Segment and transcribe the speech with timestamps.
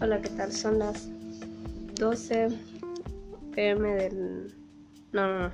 [0.00, 0.52] Hola, ¿qué tal?
[0.52, 1.08] Son las
[1.96, 2.50] 12
[3.52, 4.54] pm del...
[5.12, 5.50] No, no, no.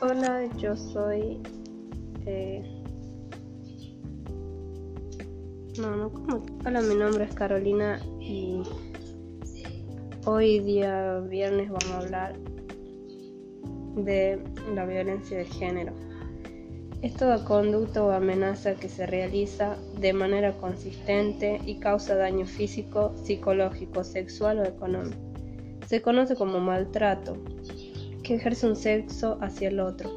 [0.00, 1.42] Hola, yo soy...
[2.24, 2.62] Eh...
[5.78, 6.46] No, no, ¿cómo?
[6.64, 8.62] Hola, mi nombre es Carolina y
[10.24, 12.38] hoy día viernes vamos a hablar
[13.96, 14.42] de
[14.74, 15.92] la violencia de género.
[17.00, 23.12] Es toda conducta o amenaza que se realiza de manera consistente y causa daño físico,
[23.22, 25.16] psicológico, sexual o económico.
[25.86, 27.36] Se conoce como maltrato,
[28.24, 30.10] que ejerce un sexo hacia el otro,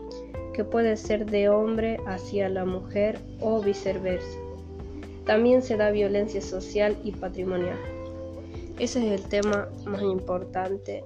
[0.55, 4.39] que puede ser de hombre hacia la mujer o viceversa.
[5.25, 7.77] También se da violencia social y patrimonial.
[8.79, 11.03] Ese es el tema más importante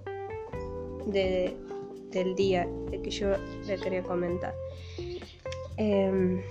[1.05, 3.27] del día de que yo
[3.67, 4.53] le quería comentar.
[5.77, 6.41] Em,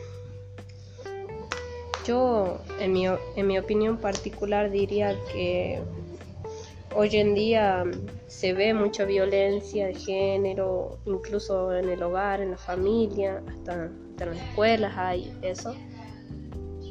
[2.07, 5.81] yo, en mi, en mi opinión particular, diría que
[6.95, 7.85] hoy en día
[8.27, 14.19] se ve mucha violencia de género, incluso en el hogar, en la familia, hasta, en
[14.19, 15.75] las escuelas hay eso.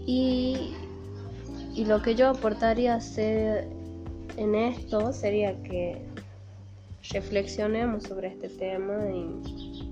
[0.06, 0.74] Y,
[1.76, 3.68] y lo que yo aportaría hacer
[4.38, 6.02] en esto sería que
[7.12, 9.90] reflexionemos sobre este tema y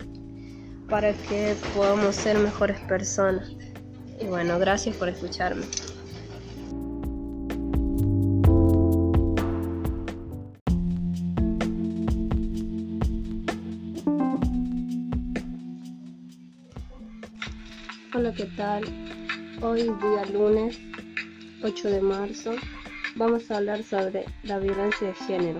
[0.91, 3.49] para que podamos ser mejores personas.
[4.19, 5.65] Y bueno, gracias por escucharme.
[18.13, 18.83] Hola, ¿qué tal?
[19.61, 20.77] Hoy día lunes
[21.63, 22.51] 8 de marzo
[23.15, 25.59] vamos a hablar sobre la violencia de género.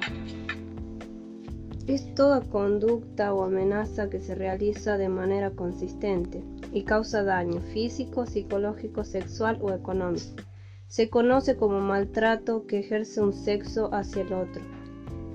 [1.87, 8.25] Es toda conducta o amenaza que se realiza de manera consistente y causa daño físico,
[8.25, 10.43] psicológico, sexual o económico.
[10.87, 14.61] Se conoce como maltrato que ejerce un sexo hacia el otro,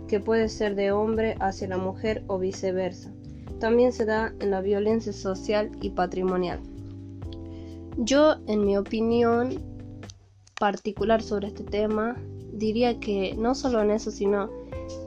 [0.06, 3.10] que puede ser de hombre hacia la mujer o viceversa.
[3.58, 6.60] También se da en la violencia social y patrimonial.
[7.96, 9.62] Yo, en mi opinión
[10.60, 12.16] particular sobre este tema,
[12.52, 14.50] diría que no solo en eso, sino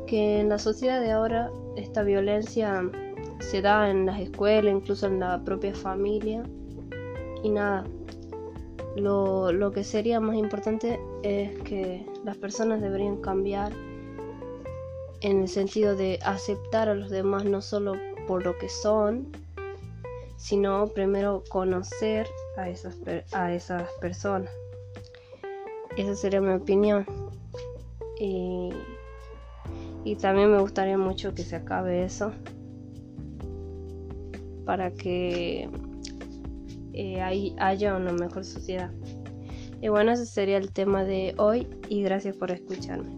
[0.10, 2.82] que en la sociedad de ahora esta violencia
[3.40, 6.42] se da en las escuelas, incluso en la propia familia.
[7.44, 7.84] Y nada,
[8.96, 13.72] lo, lo que sería más importante es que las personas deberían cambiar
[15.22, 17.94] en el sentido de aceptar a los demás no solo
[18.28, 19.28] por lo que son,
[20.38, 22.28] sino primero conocer
[22.58, 22.98] a esas,
[23.32, 24.52] a esas personas.
[25.98, 27.06] Esa sería mi opinión.
[28.20, 28.74] Y
[30.04, 32.32] y también me gustaría mucho que se acabe eso
[34.66, 35.70] para que
[36.94, 38.92] eh, haya una mejor sociedad.
[39.82, 43.16] Y bueno, ese sería el tema de hoy y gracias por escucharme.